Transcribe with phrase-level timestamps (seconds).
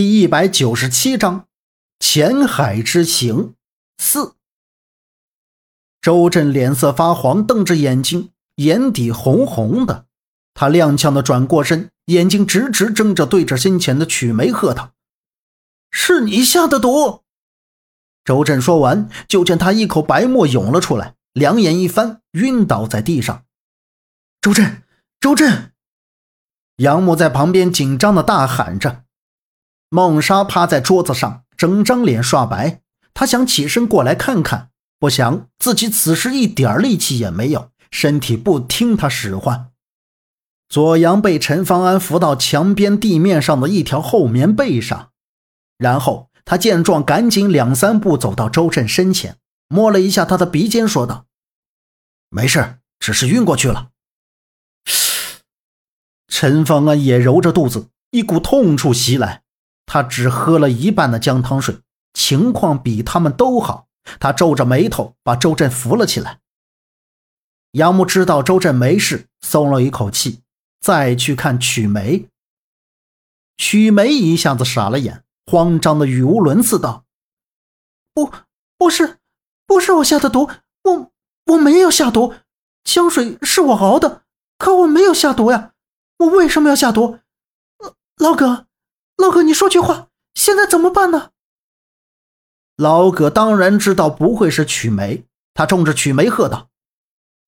[0.00, 1.46] 第一百九十七章
[1.98, 3.52] 浅海之行
[3.98, 4.34] 四。
[6.00, 10.06] 周震脸色发黄，瞪着眼睛，眼底红红的。
[10.54, 14.94] 他踉跄的转过身，眼睛直直睁着，对着身前的曲梅喝道
[15.92, 17.20] ：“是你下的毒！”
[18.24, 23.44] 周震说完，就见他一口白沫涌了出来，两眼一翻，晕倒在地上。
[24.40, 24.82] 周震，
[25.20, 25.74] 周震！
[26.76, 29.04] 杨木在旁边紧张的大喊着。
[29.90, 32.80] 孟莎趴在桌子上，整张脸刷白。
[33.12, 39.70] 她想起身过来看看，不想自己此时一点力气也没有，身体不听她使唤。
[40.68, 45.10] 左阳被陈方安扶到墙边地面上的一条厚棉被上，
[45.76, 51.26] 然后他见状，赶紧两三步走到周震身前，摸了一下他的鼻尖，说道
[52.30, 53.90] ：“没事，只是晕过去了。”
[56.28, 59.39] 陈方安也揉着肚子，一股痛处袭来。
[59.92, 61.80] 他只喝了一半的姜汤水，
[62.14, 63.88] 情况比他们都好。
[64.20, 66.38] 他皱着眉头，把周震扶了起来。
[67.72, 70.42] 杨木知道周震没事，松了一口气，
[70.80, 72.28] 再去看曲梅。
[73.56, 77.04] 曲梅一下子傻了眼，慌张的语无伦次道
[78.14, 78.30] ：“不，
[78.78, 79.18] 不是，
[79.66, 80.48] 不是我下的毒，
[80.84, 81.10] 我
[81.46, 82.34] 我没有下毒，
[82.84, 84.22] 姜水是我熬的，
[84.56, 85.72] 可我没有下毒呀，
[86.18, 87.18] 我为什么要下毒？
[88.18, 88.66] 老葛。”
[89.20, 91.32] 老葛，你说句话，现在怎么办呢？
[92.76, 96.70] 老葛当然知道不会是曲梅，他冲着曲梅喝道：“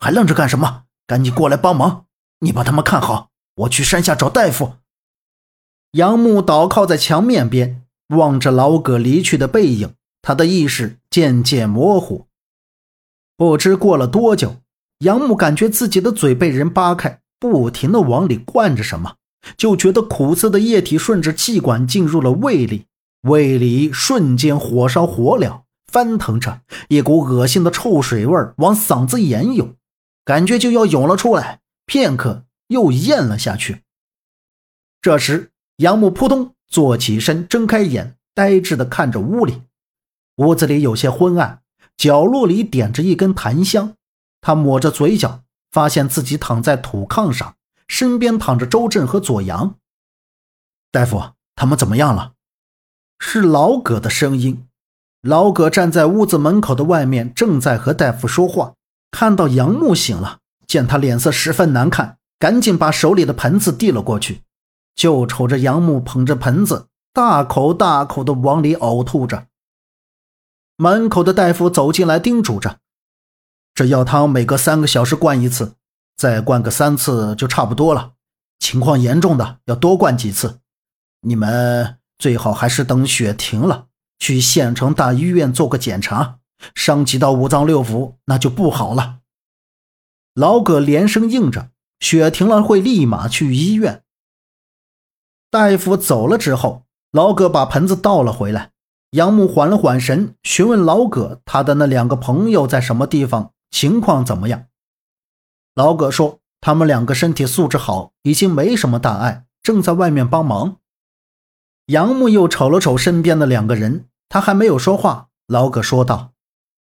[0.00, 0.84] 还愣着干什么？
[1.06, 2.06] 赶紧过来帮忙！
[2.38, 4.76] 你把他们看好，我去山下找大夫。”
[5.92, 7.84] 杨木倒靠在墙面边，
[8.16, 12.26] 望着老葛离去的背影，他的意识渐渐模糊。
[13.36, 14.56] 不知过了多久，
[15.00, 19.16] 杨木感觉自己的嘴被人扒开，不停的往里灌着什么。
[19.56, 22.86] 就觉得苦涩的液体顺着气管进入了胃里，
[23.22, 29.74] 胃里瞬间火烧火燎，翻腾着一股恶心的臭水味往嗓子眼涌，
[30.24, 31.60] 感觉就要涌了出来。
[31.86, 33.82] 片刻又咽了下去。
[35.00, 39.62] 这时，杨木扑通坐起身，睁开眼，呆滞地看着屋里。
[40.36, 41.62] 屋子里有些昏暗，
[41.96, 43.94] 角落里点着一根檀香。
[44.40, 45.42] 他抹着嘴角，
[45.72, 47.54] 发现自己躺在土炕上。
[47.88, 49.74] 身边躺着周震和左阳。
[50.92, 52.34] 大夫，他们怎么样了？
[53.18, 54.68] 是老葛的声音。
[55.22, 58.74] 老葛站在屋子门口的外面，正在和大夫说话。
[59.10, 64.42] 看到杨木醒了，见他脸色十分难看，赶紧把手里的盆子递了过去。
[64.94, 69.46] 就瞅着杨木捧着盆子，大口大口的往里呕吐着。
[70.76, 72.78] 门口的大夫走进来，叮嘱着
[73.74, 75.74] ：“这药汤每隔三个小时灌一次。”
[76.18, 78.12] 再灌个三次就差不多了，
[78.58, 80.58] 情况严重的要多灌几次。
[81.22, 83.86] 你们最好还是等血停了，
[84.18, 86.40] 去县城大医院做个检查。
[86.74, 89.20] 伤及到五脏六腑，那就不好了。
[90.34, 91.70] 老葛连声应着，
[92.00, 94.02] 雪停了会立马去医院。
[95.52, 98.72] 大夫走了之后，老葛把盆子倒了回来。
[99.12, 104.64] 杨木缓了缓神，询问老葛他的那两个朋友在什么地方，情况怎么样。
[105.78, 110.78] 老葛说：“他们两个身体素质好，已经没什么大碍，正在外面帮忙。”
[111.86, 115.28] 杨木又瞅了瞅身边的两个人，他还没有说话。
[115.46, 116.32] 老葛说道：“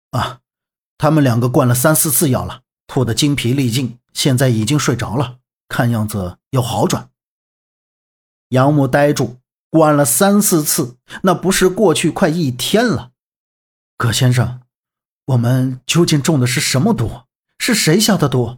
[0.10, 0.40] 啊，
[0.98, 5.38] 他们两个灌了三四次药了，吐得精疲力尽，现在已经睡着了，
[5.70, 7.12] 看样子有好转。”
[8.50, 9.38] 杨木呆住，
[9.70, 13.12] 灌了三四次，那不是过去快一天了？
[13.96, 14.62] 葛先生，
[15.26, 17.22] 我们究竟中的是什么毒？
[17.60, 18.58] 是谁下的毒？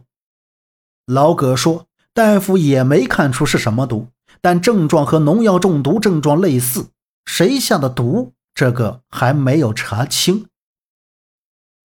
[1.06, 4.08] 老葛说：“大夫也没看出是什么毒，
[4.40, 6.88] 但症状和农药中毒症状类似。
[7.26, 10.46] 谁下的毒，这个还没有查清。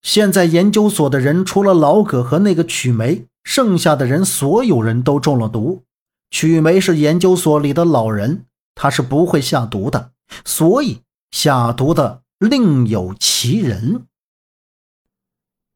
[0.02, 5.84] 现在研究所的人除了老葛和那个曲梅，剩下的人所有人都中了毒。
[6.31, 10.11] 曲梅是研究所里的老人，他是不会下毒的，
[10.46, 11.02] 所以
[11.32, 14.05] 下毒的另有其人。”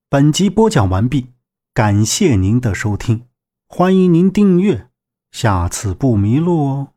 [0.10, 1.32] 本集播讲完毕，
[1.74, 3.26] 感谢您的收听。
[3.76, 4.88] 欢迎您订阅，
[5.32, 6.93] 下次不迷路哦。